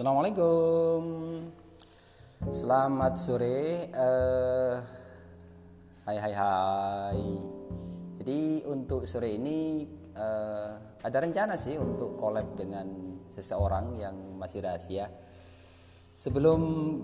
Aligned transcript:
Assalamualaikum. 0.00 1.02
Selamat 2.48 3.20
sore. 3.20 3.84
Uh, 3.92 4.80
hai 6.08 6.16
hai 6.16 6.32
hai. 6.40 7.20
Jadi 8.16 8.64
untuk 8.64 9.04
sore 9.04 9.36
ini 9.36 9.84
uh, 10.16 10.72
ada 11.04 11.20
rencana 11.20 11.60
sih 11.60 11.76
untuk 11.76 12.16
collab 12.16 12.56
dengan 12.56 12.88
seseorang 13.28 14.00
yang 14.00 14.16
masih 14.40 14.64
rahasia. 14.64 15.04
Sebelum 16.16 16.60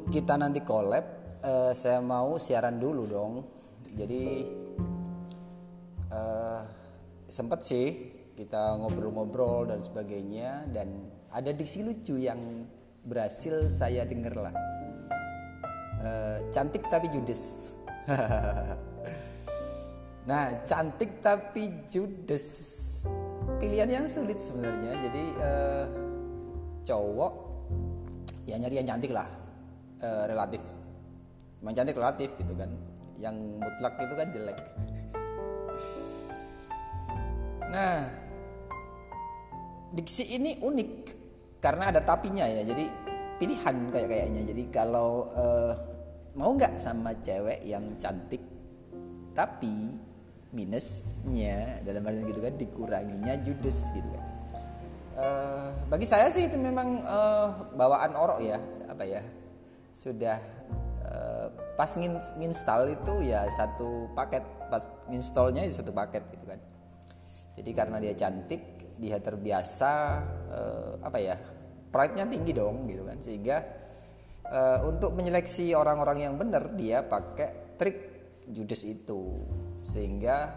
kita 0.08 0.40
nanti 0.40 0.64
collab, 0.64 1.04
uh, 1.44 1.76
saya 1.76 2.00
mau 2.00 2.40
siaran 2.40 2.80
dulu 2.80 3.04
dong. 3.04 3.44
Jadi 3.92 4.24
uh, 6.16 6.64
sempet 7.28 7.60
sih 7.60 7.86
kita 8.32 8.80
ngobrol-ngobrol 8.80 9.68
dan 9.68 9.84
sebagainya 9.84 10.64
dan 10.72 11.12
ada 11.28 11.52
diksi 11.52 11.84
lucu 11.84 12.16
yang 12.16 12.40
berhasil 13.06 13.70
saya 13.70 14.02
dengar 14.02 14.34
lah 14.34 14.54
e, 16.06 16.10
cantik 16.52 16.84
tapi 16.88 17.06
judes. 17.10 17.74
Nah 20.26 20.58
cantik 20.66 21.22
tapi 21.22 21.86
judes. 21.86 22.46
Pilihan 23.62 23.86
yang 23.86 24.10
sulit 24.10 24.42
sebenarnya. 24.42 24.98
Jadi 24.98 25.22
e, 25.38 25.52
cowok 26.82 27.34
ya 28.50 28.58
nyari 28.58 28.82
yang 28.82 28.90
cantik 28.90 29.14
lah. 29.14 29.30
E, 30.02 30.08
relatif. 30.26 30.58
Emang 31.62 31.78
cantik 31.78 31.94
relatif 31.94 32.34
gitu 32.42 32.58
kan. 32.58 32.74
Yang 33.22 33.36
mutlak 33.62 33.94
itu 34.02 34.14
kan 34.18 34.28
jelek. 34.34 34.58
Nah 37.66 37.98
diksi 39.94 40.38
ini 40.38 40.58
unik 40.58 40.90
karena 41.62 41.94
ada 41.94 42.02
tapinya 42.02 42.50
ya. 42.50 42.66
Jadi 42.66 43.05
pilihan 43.36 43.76
kayak 43.92 44.08
kayaknya. 44.08 44.42
Jadi 44.48 44.62
kalau 44.72 45.30
uh, 45.32 45.72
mau 46.36 46.52
nggak 46.52 46.76
sama 46.76 47.16
cewek 47.20 47.64
yang 47.64 47.96
cantik 47.96 48.42
tapi 49.36 49.92
minusnya 50.56 51.84
dalam 51.84 52.08
artian 52.08 52.24
gitu 52.24 52.40
kan 52.40 52.54
dikuranginya 52.56 53.34
judes 53.44 53.92
gitu 53.92 54.08
kan. 54.08 54.24
Uh, 55.16 55.68
bagi 55.88 56.04
saya 56.04 56.28
sih 56.28 56.44
itu 56.44 56.60
memang 56.60 57.00
uh, 57.04 57.72
bawaan 57.72 58.12
orok 58.12 58.40
ya 58.44 58.60
apa 58.88 59.04
ya 59.04 59.22
sudah 59.96 60.36
pas 61.76 61.92
nginstal 62.40 62.88
itu 62.88 63.30
ya 63.30 63.44
satu 63.52 64.10
paket 64.16 64.42
pas 64.72 64.82
nginstalnya 65.12 65.62
itu 65.68 65.78
satu 65.84 65.92
paket 65.92 66.24
gitu 66.32 66.44
kan. 66.48 66.60
Jadi 67.56 67.70
karena 67.72 67.96
dia 68.00 68.12
cantik 68.16 68.60
dia 68.96 69.20
terbiasa 69.20 69.92
uh, 70.52 70.92
apa 71.04 71.18
ya 71.20 71.36
pride-nya 71.96 72.28
tinggi 72.28 72.52
dong 72.52 72.84
gitu 72.84 73.08
kan. 73.08 73.16
Sehingga 73.24 73.56
uh, 74.52 74.84
untuk 74.84 75.16
menyeleksi 75.16 75.72
orang-orang 75.72 76.28
yang 76.28 76.34
benar 76.36 76.76
dia 76.76 77.00
pakai 77.00 77.80
trik 77.80 77.98
judes 78.52 78.84
itu. 78.84 79.40
Sehingga 79.88 80.52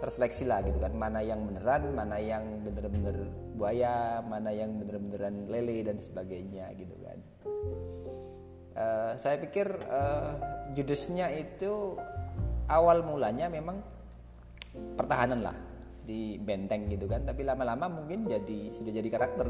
terseleksi 0.00 0.48
lah 0.48 0.64
gitu 0.64 0.80
kan. 0.80 0.96
Mana 0.96 1.20
yang 1.20 1.44
beneran 1.44 1.92
mana 1.92 2.16
yang 2.16 2.64
bener-bener 2.64 3.28
buaya 3.52 4.24
mana 4.24 4.48
yang 4.50 4.80
bener-beneran 4.80 5.46
lele 5.46 5.84
dan 5.84 6.00
sebagainya 6.00 6.72
gitu 6.74 6.96
kan. 7.04 7.18
Uh, 8.72 9.12
saya 9.20 9.36
pikir 9.36 9.68
uh, 9.68 10.40
judesnya 10.72 11.28
itu 11.28 12.00
awal 12.72 13.04
mulanya 13.04 13.52
memang 13.52 13.84
pertahanan 14.96 15.44
lah 15.44 15.56
di 16.02 16.40
benteng 16.40 16.88
gitu 16.90 17.06
kan. 17.06 17.22
Tapi 17.22 17.44
lama-lama 17.46 17.86
mungkin 17.86 18.26
jadi 18.26 18.72
sudah 18.72 18.90
jadi 18.90 19.08
karakter 19.12 19.48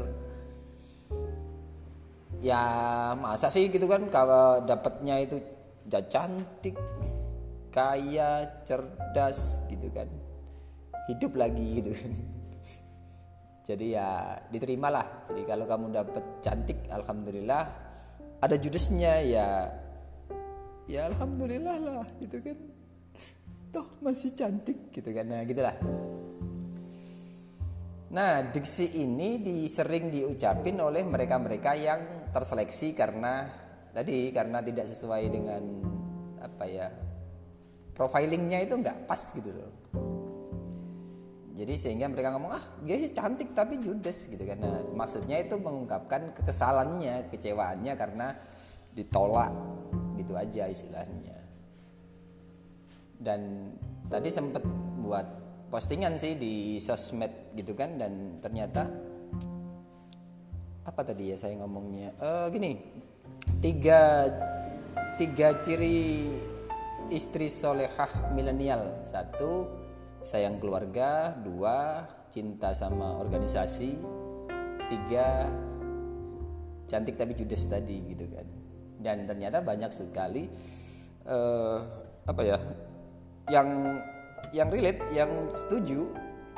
ya 2.43 2.63
masa 3.15 3.47
sih 3.47 3.71
gitu 3.71 3.87
kan 3.87 4.11
kalau 4.11 4.59
dapatnya 4.67 5.23
itu 5.23 5.39
udah 5.87 6.03
cantik 6.11 6.75
kaya 7.71 8.61
cerdas 8.67 9.63
gitu 9.71 9.87
kan. 9.95 10.11
Hidup 11.07 11.35
lagi 11.39 11.67
gitu 11.79 11.91
jadi 13.67 13.85
ya 13.95 14.09
diterimalah. 14.51 15.31
Jadi 15.31 15.41
kalau 15.47 15.63
kamu 15.63 15.85
dapat 15.95 16.23
cantik 16.43 16.83
alhamdulillah. 16.91 17.63
Ada 18.43 18.59
judesnya 18.59 19.23
ya 19.23 19.47
ya 20.83 21.07
alhamdulillah 21.07 21.77
lah 21.79 22.05
gitu 22.19 22.43
kan. 22.43 22.59
Toh 23.71 23.87
masih 24.03 24.35
cantik 24.35 24.91
gitu 24.91 25.15
kan. 25.15 25.31
Nah 25.31 25.47
gitulah. 25.47 25.79
Nah, 28.13 28.45
diksi 28.45 29.01
ini 29.01 29.41
disering 29.41 30.13
diucapin 30.13 30.77
oleh 30.77 31.01
mereka-mereka 31.01 31.73
yang 31.73 32.22
terseleksi 32.33 32.97
karena 32.97 33.47
tadi 33.93 34.33
karena 34.33 34.59
tidak 34.65 34.89
sesuai 34.89 35.23
dengan 35.29 35.63
apa 36.41 36.65
ya 36.65 36.89
profilingnya 37.93 38.65
itu 38.65 38.73
nggak 38.73 39.05
pas 39.05 39.21
gitu 39.31 39.53
loh. 39.53 39.71
Jadi 41.53 41.77
sehingga 41.77 42.09
mereka 42.09 42.33
ngomong 42.33 42.51
ah 42.57 42.65
dia 42.81 42.97
cantik 43.13 43.53
tapi 43.53 43.77
judes 43.77 44.25
gitu. 44.25 44.41
Nah, 44.57 44.89
maksudnya 44.89 45.37
itu 45.37 45.53
mengungkapkan 45.61 46.33
kekesalannya, 46.33 47.29
kecewaannya 47.29 47.93
karena 47.93 48.33
ditolak 48.97 49.53
gitu 50.17 50.33
aja 50.33 50.65
istilahnya. 50.65 51.37
Dan 53.21 53.71
tadi 54.09 54.33
sempat 54.33 54.65
buat 54.97 55.27
postingan 55.69 56.17
sih 56.17 56.33
di 56.37 56.81
sosmed 56.81 57.53
gitu 57.53 57.77
kan 57.77 58.01
dan 58.01 58.41
ternyata 58.41 58.89
apa 60.93 61.09
tadi 61.09 61.33
ya 61.33 61.37
saya 61.41 61.57
ngomongnya? 61.57 62.13
Uh, 62.21 62.45
gini. 62.53 62.77
Tiga 63.57 64.29
tiga 65.17 65.57
ciri 65.57 66.29
istri 67.09 67.49
solehah 67.49 68.29
milenial. 68.37 69.01
Satu 69.01 69.65
sayang 70.21 70.61
keluarga. 70.61 71.33
Dua 71.33 72.05
cinta 72.29 72.77
sama 72.77 73.17
organisasi. 73.17 73.97
Tiga 74.85 75.49
cantik 76.85 77.17
tapi 77.17 77.33
judes 77.33 77.65
tadi 77.65 78.13
gitu 78.13 78.29
kan. 78.29 78.45
Dan 79.01 79.25
ternyata 79.25 79.65
banyak 79.65 79.89
sekali 79.89 80.45
uh, 81.25 81.81
apa 82.21 82.41
ya 82.45 82.57
yang 83.49 83.97
yang 84.53 84.69
relate 84.69 85.01
yang 85.09 85.49
setuju 85.57 86.05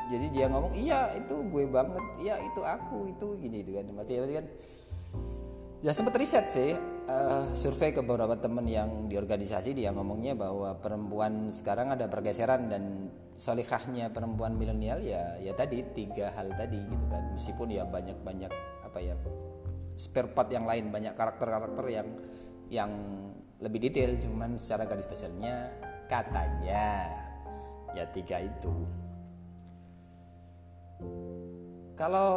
jadi 0.05 0.25
dia 0.29 0.45
ngomong 0.53 0.73
iya 0.77 1.09
itu 1.17 1.35
gue 1.49 1.65
banget. 1.65 2.05
Iya 2.21 2.35
itu 2.45 2.61
aku 2.61 3.09
itu 3.09 3.27
gini 3.41 3.65
itu 3.65 3.71
kan. 3.73 3.85
Berarti 3.89 4.33
kan 4.37 4.45
ya 5.81 5.91
sempat 5.93 6.17
riset 6.17 6.49
sih 6.49 6.73
uh, 7.09 7.45
survei 7.53 7.93
ke 7.93 8.01
beberapa 8.01 8.33
temen 8.41 8.65
yang 8.65 9.05
di 9.05 9.17
organisasi 9.21 9.77
dia 9.77 9.93
ngomongnya 9.93 10.33
bahwa 10.33 10.77
perempuan 10.81 11.53
sekarang 11.53 11.93
ada 11.93 12.09
pergeseran 12.09 12.69
dan 12.69 13.13
solihahnya 13.37 14.09
perempuan 14.09 14.57
milenial 14.57 14.97
ya 15.03 15.37
ya 15.37 15.53
tadi 15.53 15.85
tiga 15.93 16.33
hal 16.37 16.53
tadi 16.53 16.77
gitu 16.85 17.05
kan. 17.09 17.33
Meskipun 17.33 17.67
ya 17.73 17.83
banyak 17.85 18.17
banyak 18.21 18.51
apa 18.85 18.99
ya 19.01 19.15
spare 19.97 20.29
part 20.33 20.49
yang 20.53 20.69
lain 20.69 20.93
banyak 20.93 21.13
karakter 21.17 21.49
karakter 21.49 21.85
yang 21.89 22.07
yang 22.69 22.91
lebih 23.57 23.89
detail. 23.89 24.13
Cuman 24.21 24.61
secara 24.61 24.85
garis 24.85 25.09
besarnya 25.09 25.73
katanya 26.05 27.09
ya 27.97 28.05
tiga 28.13 28.37
itu 28.43 28.73
kalau 31.95 32.29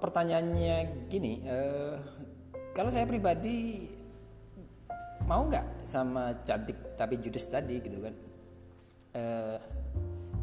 pertanyaannya 0.00 1.06
gini 1.08 1.44
eh, 1.44 1.96
kalau 2.72 2.88
saya 2.88 3.04
pribadi 3.04 3.88
mau 5.28 5.46
nggak 5.46 5.84
sama 5.84 6.40
cantik 6.42 6.96
tapi 6.96 7.20
judes 7.20 7.46
tadi 7.46 7.78
gitu 7.78 8.00
kan? 8.00 8.14
Eh, 9.12 9.58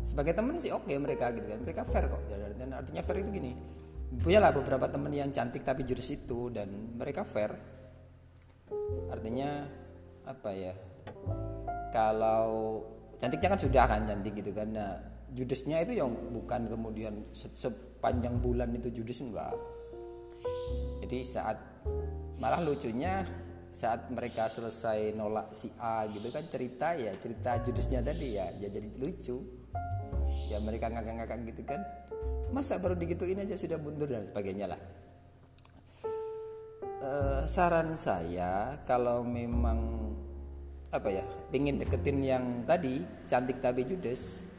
sebagai 0.06 0.38
teman 0.38 0.62
sih 0.62 0.69
oke 0.72 0.90
mereka 1.02 1.34
gitu 1.34 1.50
kan. 1.50 1.60
Mereka 1.62 1.81
fair 1.83 2.07
kok. 2.07 2.21
Dan 2.30 2.69
artinya 2.74 3.01
fair 3.01 3.25
itu 3.25 3.31
gini 3.33 3.54
punya 4.10 4.42
lah 4.42 4.50
beberapa 4.50 4.89
teman 4.89 5.13
yang 5.13 5.30
cantik 5.30 5.62
tapi 5.62 5.86
judes 5.86 6.10
itu 6.10 6.50
dan 6.50 6.69
mereka 6.98 7.22
fair. 7.22 7.54
Artinya 9.13 9.65
apa 10.25 10.50
ya? 10.50 10.74
Kalau 11.94 12.50
cantiknya 13.19 13.50
kan 13.51 13.60
sudah 13.60 13.83
kan 13.86 14.01
cantik 14.07 14.33
gitu 14.39 14.51
kan. 14.56 14.71
Nah 14.71 14.92
judesnya 15.36 15.83
itu 15.86 16.00
yang 16.00 16.10
bukan 16.33 16.66
kemudian 16.71 17.30
sepanjang 17.36 18.39
bulan 18.42 18.71
itu 18.74 18.89
judes 18.89 19.19
enggak. 19.21 19.54
Jadi 21.04 21.19
saat 21.27 21.60
malah 22.39 22.63
lucunya 22.63 23.27
saat 23.69 24.10
mereka 24.10 24.50
selesai 24.50 25.13
nolak 25.13 25.54
si 25.54 25.69
A 25.77 26.10
gitu 26.10 26.33
kan 26.33 26.50
cerita 26.50 26.98
ya 26.98 27.13
cerita 27.19 27.62
judesnya 27.62 28.01
tadi 28.01 28.39
ya 28.39 28.50
ya 28.57 28.71
jadi 28.71 28.88
lucu. 28.98 29.38
Ya 30.50 30.57
mereka 30.57 30.89
ngakak-ngakak 30.89 31.45
gitu 31.54 31.62
kan. 31.68 31.83
Masa 32.50 32.81
baru 32.81 32.98
digituin 32.98 33.38
aja 33.38 33.54
sudah 33.54 33.77
mundur 33.77 34.10
dan 34.10 34.25
sebagainya 34.25 34.74
lah. 34.74 34.81
Uh, 37.00 37.45
saran 37.48 37.94
saya 37.95 38.75
kalau 38.83 39.24
memang 39.24 40.10
apa 40.89 41.09
ya 41.13 41.24
pingin 41.53 41.77
deketin 41.77 42.18
yang 42.25 42.45
tadi 42.65 43.06
cantik 43.30 43.62
tapi 43.62 43.86
judes 43.86 44.50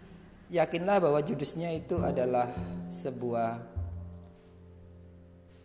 yakinlah 0.51 0.99
bahwa 0.99 1.23
judesnya 1.23 1.71
itu 1.71 1.99
adalah 2.03 2.51
sebuah 2.91 3.51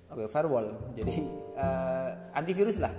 apa 0.05 0.19
ya, 0.23 0.29
firewall. 0.29 0.67
Jadi 0.93 1.15
uh, 1.57 2.09
antivirus 2.37 2.79
lah. 2.79 2.93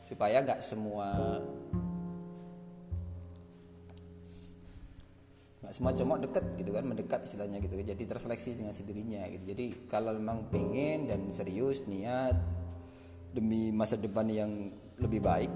Supaya 0.00 0.40
nggak 0.44 0.60
semua 0.64 1.40
nggak 5.64 5.72
semua 5.72 5.96
cuma 5.96 6.20
deket 6.20 6.44
gitu 6.60 6.70
kan 6.76 6.84
mendekat 6.84 7.20
istilahnya 7.24 7.60
gitu. 7.60 7.76
Jadi 7.78 8.02
terseleksi 8.02 8.58
dengan 8.58 8.72
sendirinya 8.72 9.28
gitu. 9.28 9.44
Jadi 9.52 9.66
kalau 9.86 10.16
memang 10.16 10.48
pengen 10.48 11.06
dan 11.08 11.28
serius 11.30 11.84
niat 11.84 12.34
demi 13.36 13.70
masa 13.70 14.00
depan 14.00 14.26
yang 14.26 14.72
lebih 14.98 15.20
baik 15.20 15.50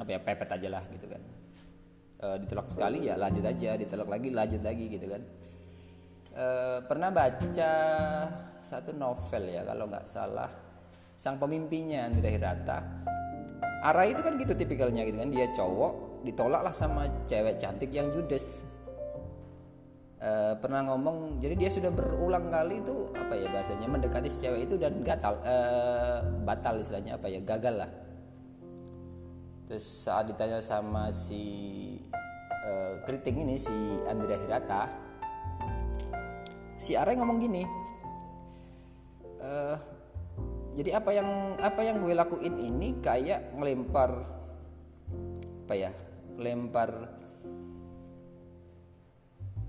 apa 0.00 0.10
ya 0.16 0.20
pepet 0.24 0.48
aja 0.48 0.68
lah 0.72 0.84
gitu 0.88 1.06
kan. 1.12 1.22
E, 2.20 2.26
ditolak 2.40 2.66
sekali 2.72 3.04
ya 3.04 3.20
lanjut 3.20 3.44
aja 3.44 3.76
ditolak 3.76 4.08
lagi 4.08 4.28
lanjut 4.32 4.62
lagi 4.64 4.84
gitu 4.88 5.06
kan. 5.12 5.22
E, 6.32 6.46
pernah 6.88 7.12
baca 7.12 7.72
satu 8.64 8.96
novel 8.96 9.44
ya 9.52 9.62
kalau 9.68 9.84
nggak 9.92 10.08
salah. 10.08 10.48
Sang 11.20 11.36
pemimpinya 11.36 12.08
Andrea 12.08 12.32
Hirata. 12.32 12.78
Ara 13.84 14.08
itu 14.08 14.24
kan 14.24 14.40
gitu 14.40 14.56
tipikalnya 14.56 15.04
gitu 15.04 15.20
kan. 15.20 15.28
Dia 15.28 15.52
cowok 15.52 16.24
ditolak 16.24 16.64
lah 16.64 16.72
sama 16.72 17.04
cewek 17.28 17.60
cantik 17.60 17.92
yang 17.92 18.08
judes. 18.08 18.64
Uh, 20.20 20.52
pernah 20.60 20.84
ngomong 20.84 21.40
jadi 21.40 21.56
dia 21.56 21.70
sudah 21.72 21.88
berulang 21.88 22.52
kali 22.52 22.84
itu 22.84 23.08
apa 23.16 23.40
ya 23.40 23.48
bahasanya 23.48 23.88
mendekati 23.88 24.28
si 24.28 24.44
cewek 24.44 24.68
itu 24.68 24.76
dan 24.76 25.00
gatal 25.00 25.40
uh, 25.40 26.20
batal 26.44 26.76
istilahnya 26.76 27.16
apa 27.16 27.24
ya 27.32 27.40
gagal 27.40 27.80
lah 27.80 27.88
terus 29.70 29.86
saat 29.86 30.26
ditanya 30.26 30.58
sama 30.58 31.14
si 31.14 31.94
uh, 32.50 32.98
keriting 33.06 33.46
ini 33.46 33.54
si 33.54 33.70
Andrea 34.10 34.34
Hirata 34.34 34.90
si 36.74 36.98
Ara 36.98 37.14
ngomong 37.14 37.38
gini 37.38 37.62
uh, 39.38 39.78
jadi 40.74 40.98
apa 40.98 41.14
yang 41.14 41.54
apa 41.62 41.86
yang 41.86 42.02
gue 42.02 42.18
lakuin 42.18 42.58
ini 42.58 42.98
kayak 42.98 43.54
ngelempar 43.54 44.10
apa 45.62 45.74
ya 45.78 45.94
lempar 46.34 46.90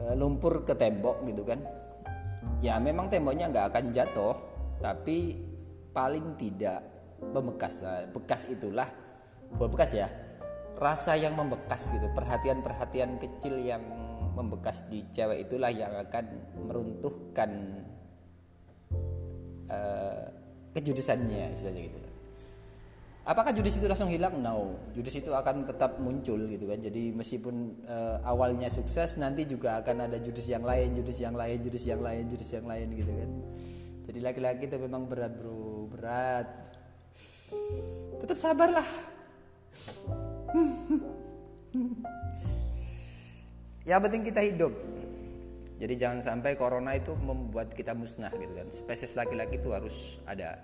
uh, 0.01 0.13
lumpur 0.17 0.65
ke 0.65 0.73
tembok 0.73 1.21
gitu 1.29 1.45
kan. 1.45 1.61
Ya 2.61 2.77
memang 2.81 3.09
temboknya 3.09 3.49
nggak 3.49 3.67
akan 3.69 3.85
jatuh 3.93 4.37
tapi 4.81 5.37
paling 5.93 6.37
tidak 6.37 6.81
nah, 7.21 7.41
bekas 8.09 8.49
itulah 8.49 9.00
buat 9.55 9.69
bekas 9.71 9.91
ya? 9.95 10.07
Rasa 10.81 11.13
yang 11.19 11.37
membekas 11.37 11.93
gitu 11.93 12.09
perhatian-perhatian 12.15 13.21
kecil 13.21 13.61
yang 13.61 13.83
membekas 14.33 14.87
di 14.87 15.05
cewek 15.11 15.45
itulah 15.45 15.69
yang 15.69 15.91
akan 15.93 16.25
meruntuhkan 16.65 17.51
uh, 19.67 20.25
kejudesannya 20.71 21.53
istilahnya 21.53 21.81
gitu. 21.91 21.99
Apakah 23.21 23.53
judis 23.53 23.77
itu 23.77 23.85
langsung 23.85 24.09
hilang? 24.09 24.41
No. 24.41 24.81
Judis 24.97 25.21
itu 25.21 25.29
akan 25.29 25.69
tetap 25.69 26.01
muncul 26.01 26.41
gitu 26.49 26.65
kan. 26.65 26.81
Jadi 26.81 27.13
meskipun 27.13 27.85
uh, 27.85 28.17
awalnya 28.25 28.65
sukses 28.73 29.21
nanti 29.21 29.45
juga 29.45 29.77
akan 29.77 30.09
ada 30.09 30.17
judis 30.17 30.49
yang 30.49 30.65
lain 30.65 30.89
judis 30.97 31.21
yang 31.21 31.37
lain 31.37 31.61
judis 31.61 31.85
yang 31.85 32.01
lain 32.01 32.23
judis 32.25 32.49
yang 32.49 32.65
lain 32.65 32.87
gitu 32.89 33.11
kan. 33.13 33.31
Jadi 34.09 34.19
laki-laki 34.25 34.65
itu 34.65 34.77
memang 34.81 35.05
berat 35.05 35.37
bro. 35.37 35.85
Berat. 35.93 36.49
Tetap 38.25 38.37
sabarlah 38.41 38.87
yang 43.89 44.03
penting 44.03 44.27
kita 44.27 44.43
hidup 44.43 44.75
jadi 45.81 45.97
jangan 45.97 46.21
sampai 46.21 46.53
corona 46.53 46.93
itu 46.93 47.17
membuat 47.17 47.73
kita 47.73 47.97
musnah 47.97 48.29
gitu 48.37 48.53
kan. 48.53 48.69
Spesies 48.69 49.17
laki-laki 49.17 49.57
itu 49.57 49.73
harus 49.73 50.21
ada. 50.29 50.61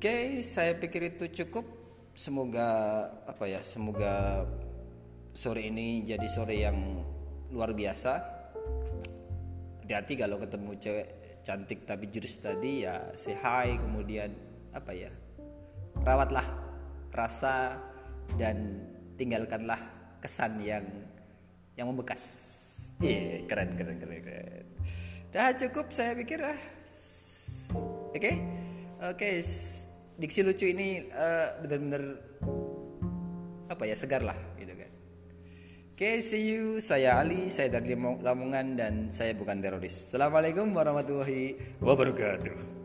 Oke, 0.00 0.40
saya 0.40 0.72
pikir 0.80 1.12
itu 1.12 1.44
cukup. 1.44 1.68
Semoga 2.16 3.04
apa 3.28 3.44
ya? 3.44 3.60
Semoga 3.60 4.48
sore 5.36 5.68
ini 5.68 6.08
jadi 6.08 6.24
sore 6.24 6.56
yang 6.56 7.04
luar 7.52 7.76
biasa. 7.76 8.12
Hati-hati 9.84 10.16
kalau 10.16 10.40
ketemu 10.40 10.80
cewek 10.80 11.08
cantik 11.44 11.84
tapi 11.84 12.08
jurus 12.08 12.40
tadi 12.40 12.88
ya 12.88 13.12
say 13.12 13.36
hi 13.36 13.76
kemudian 13.76 14.32
apa 14.72 14.96
ya? 14.96 15.12
Rawatlah 16.00 16.63
rasa 17.14 17.78
dan 18.34 18.82
tinggalkanlah 19.14 19.78
kesan 20.18 20.58
yang 20.60 20.84
yang 21.78 21.86
membekas. 21.90 22.22
Iya, 23.02 23.10
yeah, 23.10 23.38
keren, 23.46 23.74
keren, 23.74 23.98
keren, 23.98 24.20
keren. 24.22 24.66
Dah 25.34 25.50
cukup 25.54 25.90
saya 25.90 26.14
pikir 26.14 26.38
ah. 26.42 26.54
Oke, 26.54 28.18
okay? 28.18 28.34
oke. 29.02 29.18
Okay. 29.18 29.34
Diksi 30.14 30.46
lucu 30.46 30.70
ini 30.70 31.10
uh, 31.10 31.58
benar-benar 31.58 32.22
apa 33.66 33.82
ya 33.82 33.98
segar 33.98 34.22
lah 34.22 34.38
gitu 34.54 34.78
kan. 34.78 34.90
Oke, 35.90 35.98
okay, 35.98 36.14
see 36.22 36.54
you. 36.54 36.78
Saya 36.78 37.18
Ali, 37.18 37.50
saya 37.50 37.66
dari 37.66 37.98
Lamongan 37.98 38.78
dan 38.78 38.94
saya 39.10 39.34
bukan 39.34 39.58
teroris. 39.58 40.14
Assalamualaikum 40.14 40.70
warahmatullahi 40.70 41.58
wabarakatuh. 41.82 42.83